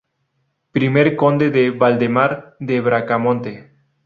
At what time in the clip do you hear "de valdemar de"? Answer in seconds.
1.51-2.81